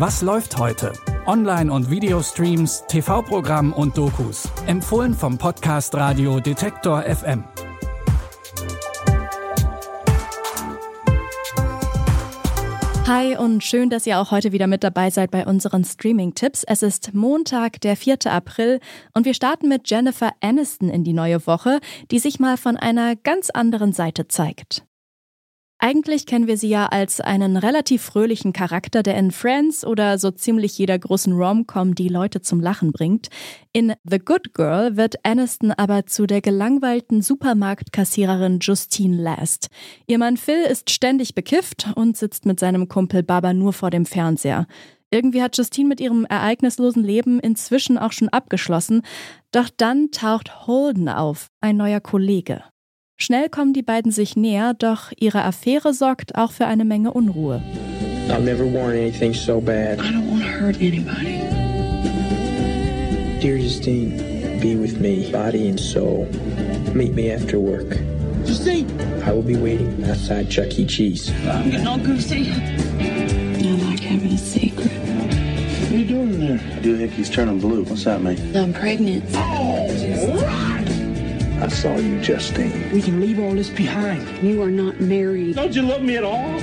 Was 0.00 0.22
läuft 0.22 0.56
heute? 0.56 0.94
Online- 1.26 1.70
und 1.70 1.90
Videostreams, 1.90 2.84
TV-Programm 2.88 3.74
und 3.74 3.98
Dokus. 3.98 4.48
Empfohlen 4.66 5.12
vom 5.12 5.36
Podcast 5.36 5.94
Radio 5.94 6.40
Detektor 6.40 7.02
FM. 7.02 7.44
Hi 13.06 13.36
und 13.36 13.62
schön, 13.62 13.90
dass 13.90 14.06
ihr 14.06 14.18
auch 14.18 14.30
heute 14.30 14.52
wieder 14.52 14.68
mit 14.68 14.84
dabei 14.84 15.10
seid 15.10 15.30
bei 15.30 15.44
unseren 15.44 15.84
Streaming-Tipps. 15.84 16.64
Es 16.64 16.82
ist 16.82 17.12
Montag, 17.12 17.82
der 17.82 17.94
4. 17.94 18.20
April 18.24 18.80
und 19.12 19.26
wir 19.26 19.34
starten 19.34 19.68
mit 19.68 19.90
Jennifer 19.90 20.32
Aniston 20.40 20.88
in 20.88 21.04
die 21.04 21.12
neue 21.12 21.46
Woche, 21.46 21.78
die 22.10 22.20
sich 22.20 22.40
mal 22.40 22.56
von 22.56 22.78
einer 22.78 23.16
ganz 23.16 23.50
anderen 23.50 23.92
Seite 23.92 24.28
zeigt. 24.28 24.82
Eigentlich 25.82 26.26
kennen 26.26 26.46
wir 26.46 26.58
sie 26.58 26.68
ja 26.68 26.88
als 26.88 27.22
einen 27.22 27.56
relativ 27.56 28.02
fröhlichen 28.02 28.52
Charakter, 28.52 29.02
der 29.02 29.16
in 29.16 29.30
Friends 29.30 29.82
oder 29.82 30.18
so 30.18 30.30
ziemlich 30.30 30.76
jeder 30.76 30.98
großen 30.98 31.32
Rom-Com 31.32 31.94
die 31.94 32.08
Leute 32.08 32.42
zum 32.42 32.60
Lachen 32.60 32.92
bringt. 32.92 33.28
In 33.72 33.94
The 34.04 34.18
Good 34.18 34.52
Girl 34.52 34.98
wird 34.98 35.24
Aniston 35.24 35.72
aber 35.72 36.04
zu 36.04 36.26
der 36.26 36.42
gelangweilten 36.42 37.22
Supermarktkassiererin 37.22 38.58
Justine 38.60 39.22
Last. 39.22 39.68
Ihr 40.06 40.18
Mann 40.18 40.36
Phil 40.36 40.64
ist 40.64 40.90
ständig 40.90 41.34
bekifft 41.34 41.88
und 41.94 42.14
sitzt 42.14 42.44
mit 42.44 42.60
seinem 42.60 42.88
Kumpel 42.88 43.22
Baba 43.22 43.54
nur 43.54 43.72
vor 43.72 43.88
dem 43.88 44.04
Fernseher. 44.04 44.66
Irgendwie 45.10 45.42
hat 45.42 45.56
Justine 45.56 45.88
mit 45.88 46.00
ihrem 46.00 46.26
ereignislosen 46.26 47.02
Leben 47.02 47.40
inzwischen 47.40 47.96
auch 47.96 48.12
schon 48.12 48.28
abgeschlossen. 48.28 49.00
Doch 49.50 49.70
dann 49.74 50.10
taucht 50.10 50.66
Holden 50.66 51.08
auf, 51.08 51.48
ein 51.62 51.78
neuer 51.78 52.00
Kollege. 52.00 52.64
Schnell 53.22 53.50
kommen 53.50 53.74
die 53.74 53.82
beiden 53.82 54.10
sich 54.10 54.34
näher, 54.34 54.72
doch 54.72 55.12
ihre 55.20 55.44
Affäre 55.44 55.92
sorgt 55.92 56.36
auch 56.36 56.52
für 56.52 56.64
eine 56.64 56.86
Menge 56.86 57.12
Unruhe. 57.12 57.60
I've 58.30 58.40
never 58.40 58.64
worn 58.64 58.92
anything 58.92 59.34
so 59.34 59.60
bad. 59.60 59.98
I 60.00 60.10
don't 60.10 60.30
want 60.30 60.42
to 60.42 60.48
hurt 60.48 60.76
anybody. 60.76 61.38
Dear 63.42 63.58
Justine, 63.58 64.58
be 64.62 64.74
with 64.74 65.00
me, 65.00 65.30
body 65.30 65.68
and 65.68 65.78
soul. 65.78 66.28
Meet 66.94 67.14
me 67.14 67.30
after 67.30 67.58
work. 67.58 67.98
Justine! 68.46 68.86
I 69.26 69.32
will 69.32 69.42
be 69.42 69.56
waiting 69.56 70.02
outside 70.08 70.48
Chuck 70.48 70.78
E. 70.78 70.86
Cheese. 70.86 71.30
I'm 71.44 71.70
getting 71.70 71.86
all 71.86 71.98
goosey. 71.98 72.50
I 72.50 73.76
like 73.84 74.00
having 74.00 74.32
a 74.32 74.38
secret. 74.38 74.88
What 74.88 75.92
are 75.92 75.96
you 75.96 76.04
doing 76.06 76.40
there? 76.40 76.60
I 76.74 76.80
do 76.80 76.96
think 76.96 77.12
he's 77.12 77.28
turning 77.28 77.60
blue. 77.60 77.84
What's 77.84 78.04
that 78.04 78.22
mean? 78.22 78.56
I'm 78.56 78.72
pregnant. 78.72 79.24
I 81.62 81.68
saw 81.68 81.94
you, 81.98 82.18
Justine. 82.22 82.72
We 82.90 83.02
can 83.02 83.20
leave 83.20 83.38
all 83.38 83.54
this 83.54 83.68
behind. 83.68 84.22
You 84.42 84.62
are 84.62 84.70
not 84.70 84.98
married. 84.98 85.56
Don't 85.58 85.74
you 85.74 85.82
love 85.82 86.02
me 86.02 86.16
at 86.16 86.24
all? 86.24 86.58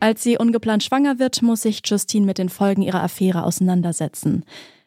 Als 0.00 0.24
sie 0.24 0.36
ungeplant 0.36 0.82
schwanger 0.82 1.20
wird, 1.20 1.40
muss 1.42 1.62
sich 1.62 1.80
Justine 1.84 2.26
mit 2.26 2.38
den 2.38 2.48
Folgen 2.48 2.82
ihrer 2.82 3.02
Affäre 3.02 3.44
auseinandersetzen. 3.44 4.44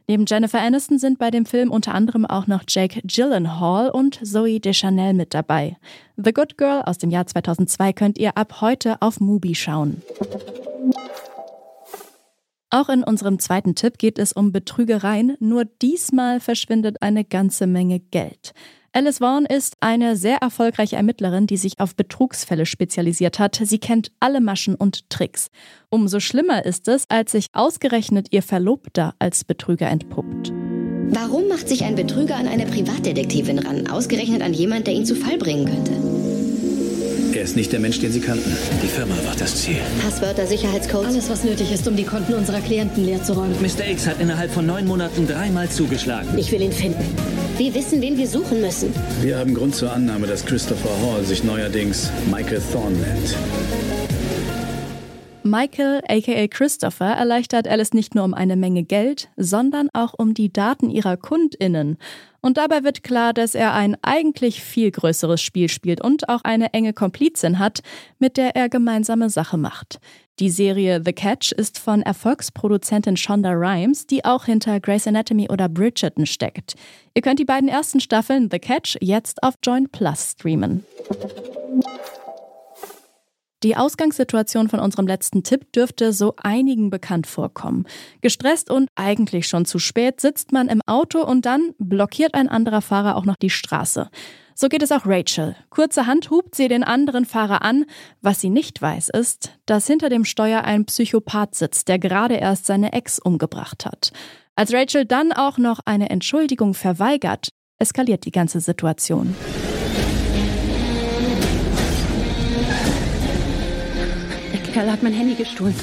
Neben 0.07 0.25
Jennifer 0.25 0.59
Aniston 0.59 0.99
sind 0.99 1.19
bei 1.19 1.31
dem 1.31 1.45
Film 1.45 1.71
unter 1.71 1.93
anderem 1.93 2.25
auch 2.25 2.47
noch 2.47 2.63
Jake 2.67 2.99
Gyllenhaal 3.05 3.89
und 3.89 4.19
Zoe 4.25 4.59
Deschanel 4.59 5.13
mit 5.13 5.33
dabei. 5.33 5.77
The 6.17 6.33
Good 6.33 6.57
Girl 6.57 6.81
aus 6.81 6.97
dem 6.97 7.11
Jahr 7.11 7.27
2002 7.27 7.93
könnt 7.93 8.17
ihr 8.17 8.35
ab 8.35 8.59
heute 8.59 9.01
auf 9.01 9.21
Mubi 9.21 9.55
schauen. 9.55 10.01
Auch 12.73 12.87
in 12.87 13.03
unserem 13.03 13.37
zweiten 13.37 13.75
Tipp 13.75 13.97
geht 13.97 14.17
es 14.17 14.31
um 14.31 14.53
Betrügereien, 14.53 15.35
nur 15.41 15.65
diesmal 15.65 16.39
verschwindet 16.39 17.01
eine 17.01 17.25
ganze 17.25 17.67
Menge 17.67 17.99
Geld. 17.99 18.53
Alice 18.93 19.19
Vaughn 19.19 19.45
ist 19.45 19.75
eine 19.81 20.15
sehr 20.15 20.37
erfolgreiche 20.37 20.95
Ermittlerin, 20.95 21.47
die 21.47 21.57
sich 21.57 21.81
auf 21.81 21.95
Betrugsfälle 21.95 22.65
spezialisiert 22.65 23.39
hat. 23.39 23.59
Sie 23.61 23.79
kennt 23.79 24.11
alle 24.21 24.39
Maschen 24.39 24.75
und 24.75 25.09
Tricks. 25.09 25.49
Umso 25.89 26.21
schlimmer 26.21 26.65
ist 26.65 26.87
es, 26.87 27.05
als 27.09 27.33
sich 27.33 27.47
ausgerechnet 27.51 28.27
ihr 28.31 28.41
Verlobter 28.41 29.15
als 29.19 29.43
Betrüger 29.43 29.87
entpuppt. 29.87 30.51
Warum 31.13 31.49
macht 31.49 31.67
sich 31.67 31.83
ein 31.83 31.95
Betrüger 31.95 32.37
an 32.37 32.47
eine 32.47 32.65
Privatdetektivin 32.65 33.59
ran, 33.59 33.87
ausgerechnet 33.87 34.41
an 34.41 34.53
jemand, 34.53 34.87
der 34.87 34.93
ihn 34.93 35.05
zu 35.05 35.15
Fall 35.15 35.37
bringen 35.37 35.65
könnte? 35.65 36.20
Er 37.41 37.45
ist 37.45 37.55
nicht 37.55 37.71
der 37.71 37.79
Mensch, 37.79 37.97
den 37.97 38.11
Sie 38.11 38.19
kannten. 38.19 38.55
Die 38.83 38.87
Firma 38.87 39.15
war 39.25 39.33
das 39.35 39.63
Ziel. 39.63 39.77
Passwörter, 39.99 40.45
Sicherheitscodes? 40.45 41.07
Alles, 41.07 41.27
was 41.31 41.43
nötig 41.43 41.71
ist, 41.71 41.87
um 41.87 41.95
die 41.95 42.03
Konten 42.03 42.35
unserer 42.35 42.61
Klienten 42.61 43.03
leer 43.03 43.23
zu 43.23 43.33
räumen. 43.33 43.55
Mr. 43.59 43.89
X 43.89 44.05
hat 44.05 44.21
innerhalb 44.21 44.51
von 44.51 44.67
neun 44.67 44.85
Monaten 44.85 45.25
dreimal 45.25 45.67
zugeschlagen. 45.67 46.37
Ich 46.37 46.51
will 46.51 46.61
ihn 46.61 46.71
finden. 46.71 47.03
Wir 47.57 47.73
wissen, 47.73 47.99
wen 47.99 48.15
wir 48.15 48.27
suchen 48.27 48.61
müssen. 48.61 48.93
Wir 49.23 49.39
haben 49.39 49.55
Grund 49.55 49.75
zur 49.75 49.91
Annahme, 49.91 50.27
dass 50.27 50.45
Christopher 50.45 50.91
Hall 51.01 51.25
sich 51.25 51.43
neuerdings 51.43 52.11
Michael 52.29 52.61
Thorne 52.71 52.97
nennt. 52.97 53.35
Michael, 55.43 56.01
aka 56.07 56.47
Christopher, 56.47 57.13
erleichtert 57.13 57.67
Alice 57.67 57.93
nicht 57.93 58.13
nur 58.13 58.23
um 58.23 58.33
eine 58.33 58.55
Menge 58.55 58.83
Geld, 58.83 59.29
sondern 59.37 59.89
auch 59.93 60.13
um 60.15 60.33
die 60.33 60.53
Daten 60.53 60.89
ihrer 60.89 61.17
KundInnen. 61.17 61.97
Und 62.41 62.57
dabei 62.57 62.83
wird 62.83 63.03
klar, 63.03 63.33
dass 63.33 63.55
er 63.55 63.73
ein 63.73 63.97
eigentlich 64.01 64.61
viel 64.61 64.91
größeres 64.91 65.41
Spiel 65.41 65.69
spielt 65.69 66.01
und 66.01 66.29
auch 66.29 66.43
eine 66.43 66.73
enge 66.73 66.93
Komplizin 66.93 67.59
hat, 67.59 67.81
mit 68.19 68.37
der 68.37 68.55
er 68.55 68.69
gemeinsame 68.69 69.29
Sache 69.29 69.57
macht. 69.57 69.99
Die 70.39 70.49
Serie 70.49 71.01
The 71.03 71.13
Catch 71.13 71.51
ist 71.51 71.77
von 71.77 72.01
Erfolgsproduzentin 72.01 73.17
Shonda 73.17 73.51
Rhimes, 73.51 74.07
die 74.07 74.25
auch 74.25 74.45
hinter 74.45 74.79
Grey's 74.79 75.05
Anatomy 75.05 75.49
oder 75.49 75.69
Bridgerton 75.69 76.25
steckt. 76.25 76.75
Ihr 77.13 77.21
könnt 77.21 77.39
die 77.39 77.45
beiden 77.45 77.69
ersten 77.69 77.99
Staffeln 77.99 78.49
The 78.51 78.59
Catch 78.59 78.97
jetzt 79.01 79.43
auf 79.43 79.55
Join 79.63 79.89
Plus 79.89 80.31
streamen. 80.31 80.83
Die 83.63 83.77
Ausgangssituation 83.77 84.69
von 84.69 84.79
unserem 84.79 85.05
letzten 85.05 85.43
Tipp 85.43 85.71
dürfte 85.71 86.13
so 86.13 86.33
einigen 86.37 86.89
bekannt 86.89 87.27
vorkommen. 87.27 87.85
Gestresst 88.21 88.71
und 88.71 88.89
eigentlich 88.95 89.47
schon 89.47 89.65
zu 89.65 89.77
spät 89.77 90.19
sitzt 90.19 90.51
man 90.51 90.67
im 90.67 90.81
Auto 90.87 91.23
und 91.23 91.45
dann 91.45 91.73
blockiert 91.77 92.33
ein 92.33 92.49
anderer 92.49 92.81
Fahrer 92.81 93.15
auch 93.15 93.25
noch 93.25 93.35
die 93.35 93.51
Straße. 93.51 94.09
So 94.55 94.67
geht 94.67 94.81
es 94.81 94.91
auch 94.91 95.05
Rachel. 95.05 95.55
Kurzerhand 95.69 96.29
hupt 96.29 96.55
sie 96.55 96.67
den 96.67 96.83
anderen 96.83 97.25
Fahrer 97.25 97.61
an. 97.61 97.85
Was 98.21 98.41
sie 98.41 98.49
nicht 98.49 98.81
weiß, 98.81 99.09
ist, 99.09 99.57
dass 99.65 99.87
hinter 99.87 100.09
dem 100.09 100.25
Steuer 100.25 100.63
ein 100.63 100.85
Psychopath 100.85 101.55
sitzt, 101.55 101.87
der 101.87 101.99
gerade 101.99 102.35
erst 102.35 102.65
seine 102.65 102.93
Ex 102.93 103.19
umgebracht 103.19 103.85
hat. 103.85 104.11
Als 104.55 104.73
Rachel 104.73 105.05
dann 105.05 105.31
auch 105.31 105.57
noch 105.57 105.79
eine 105.85 106.09
Entschuldigung 106.09 106.73
verweigert, 106.73 107.49
eskaliert 107.79 108.25
die 108.25 108.31
ganze 108.31 108.59
Situation. 108.59 109.35
Kerl 114.71 114.89
hat 114.89 115.03
mein 115.03 115.13
Handy 115.13 115.35
gestohlen. 115.35 115.75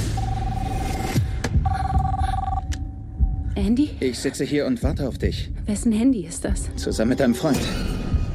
Handy? 3.54 3.90
Ich 4.00 4.18
sitze 4.18 4.44
hier 4.44 4.64
und 4.64 4.82
warte 4.82 5.06
auf 5.06 5.18
dich. 5.18 5.50
Wessen 5.66 5.92
Handy 5.92 6.24
ist 6.24 6.44
das? 6.44 6.74
Zusammen 6.76 7.10
mit 7.10 7.20
deinem 7.20 7.34
Freund. 7.34 7.58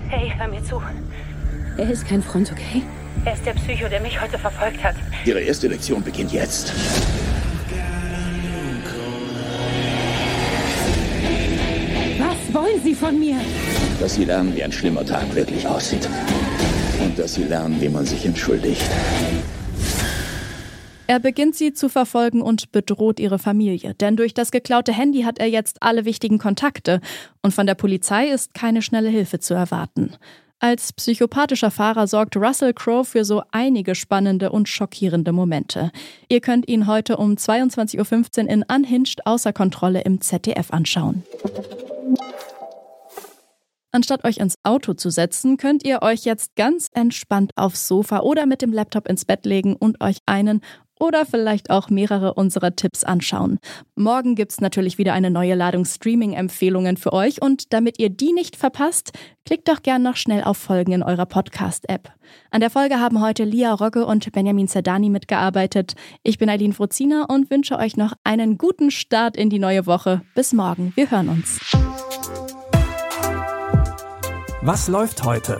Hey, 0.09 0.31
hör 0.37 0.47
mir 0.47 0.63
zu. 0.63 0.79
Er 1.77 1.89
ist 1.89 2.07
kein 2.07 2.21
Freund, 2.21 2.51
okay? 2.51 2.83
Er 3.25 3.33
ist 3.33 3.43
der 3.45 3.53
Psycho, 3.53 3.89
der 3.89 3.99
mich 4.01 4.21
heute 4.21 4.37
verfolgt 4.37 4.83
hat. 4.83 4.95
Ihre 5.25 5.39
erste 5.39 5.67
Lektion 5.67 6.03
beginnt 6.03 6.31
jetzt. 6.31 6.71
Was 12.19 12.53
wollen 12.53 12.79
Sie 12.83 12.93
von 12.93 13.19
mir? 13.19 13.37
Dass 13.99 14.13
Sie 14.15 14.25
lernen, 14.25 14.55
wie 14.55 14.63
ein 14.63 14.71
schlimmer 14.71 15.03
Tag 15.03 15.33
wirklich 15.33 15.67
aussieht. 15.67 16.07
Und 17.03 17.17
dass 17.17 17.33
Sie 17.33 17.43
lernen, 17.43 17.81
wie 17.81 17.89
man 17.89 18.05
sich 18.05 18.23
entschuldigt. 18.25 18.83
Er 21.07 21.19
beginnt 21.19 21.55
sie 21.55 21.73
zu 21.73 21.89
verfolgen 21.89 22.41
und 22.41 22.71
bedroht 22.71 23.19
ihre 23.19 23.37
Familie, 23.37 23.93
denn 23.93 24.15
durch 24.15 24.33
das 24.33 24.51
geklaute 24.51 24.93
Handy 24.93 25.23
hat 25.23 25.37
er 25.37 25.47
jetzt 25.47 25.83
alle 25.83 26.05
wichtigen 26.05 26.37
Kontakte 26.37 27.01
und 27.41 27.53
von 27.53 27.67
der 27.67 27.75
Polizei 27.75 28.27
ist 28.27 28.53
keine 28.53 28.81
schnelle 28.81 29.09
Hilfe 29.09 29.39
zu 29.39 29.53
erwarten. 29.53 30.15
Als 30.59 30.93
psychopathischer 30.93 31.71
Fahrer 31.71 32.07
sorgt 32.07 32.37
Russell 32.37 32.73
Crowe 32.73 33.03
für 33.03 33.25
so 33.25 33.43
einige 33.51 33.95
spannende 33.95 34.49
und 34.49 34.69
schockierende 34.69 35.33
Momente. 35.33 35.91
Ihr 36.29 36.39
könnt 36.39 36.69
ihn 36.69 36.87
heute 36.87 37.17
um 37.17 37.33
22.15 37.33 38.43
Uhr 38.45 38.49
in 38.49 38.63
Unhinged 38.73 39.27
außer 39.27 39.51
Kontrolle 39.51 40.03
im 40.03 40.21
ZDF 40.21 40.71
anschauen. 40.71 41.23
Anstatt 43.95 44.23
euch 44.23 44.37
ins 44.37 44.55
Auto 44.63 44.95
zu 44.95 45.11
setzen, 45.11 45.57
könnt 45.57 45.85
ihr 45.85 46.01
euch 46.01 46.25
jetzt 46.25 46.55
ganz 46.55 46.89
entspannt 46.93 47.51
aufs 47.55 47.87
Sofa 47.87 48.21
oder 48.21 48.47
mit 48.47 48.63
dem 48.63 48.73
Laptop 48.73 49.07
ins 49.07 49.23
Bett 49.23 49.45
legen 49.45 49.75
und 49.75 50.01
euch 50.01 50.17
einen 50.25 50.61
oder 51.03 51.25
vielleicht 51.25 51.69
auch 51.69 51.89
mehrere 51.89 52.33
unserer 52.33 52.77
Tipps 52.77 53.03
anschauen. 53.03 53.59
Morgen 53.95 54.35
gibt's 54.35 54.61
natürlich 54.61 54.97
wieder 54.97 55.11
eine 55.11 55.29
neue 55.29 55.53
Ladung 55.53 55.83
Streaming-Empfehlungen 55.83 56.95
für 56.95 57.11
euch 57.11 57.41
und 57.41 57.73
damit 57.73 57.99
ihr 57.99 58.09
die 58.09 58.31
nicht 58.31 58.55
verpasst, 58.55 59.11
klickt 59.45 59.67
doch 59.67 59.83
gern 59.83 60.01
noch 60.01 60.15
schnell 60.15 60.45
auf 60.45 60.57
Folgen 60.57 60.93
in 60.93 61.03
eurer 61.03 61.25
Podcast-App. 61.25 62.09
An 62.51 62.61
der 62.61 62.69
Folge 62.69 63.01
haben 63.01 63.21
heute 63.21 63.43
Lia 63.43 63.73
Rogge 63.73 64.05
und 64.05 64.31
Benjamin 64.31 64.69
Zerdani 64.69 65.09
mitgearbeitet. 65.09 65.95
Ich 66.23 66.37
bin 66.37 66.49
Eileen 66.49 66.71
Frozina 66.71 67.25
und 67.27 67.51
wünsche 67.51 67.77
euch 67.77 67.97
noch 67.97 68.13
einen 68.23 68.57
guten 68.57 68.89
Start 68.89 69.35
in 69.35 69.49
die 69.49 69.59
neue 69.59 69.85
Woche. 69.85 70.21
Bis 70.35 70.53
morgen. 70.53 70.93
Wir 70.95 71.11
hören 71.11 71.27
uns. 71.27 71.59
Was 74.61 74.87
läuft 74.87 75.25
heute? 75.25 75.59